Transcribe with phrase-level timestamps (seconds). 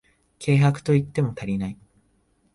[0.43, 1.77] 軽薄と言っても足りない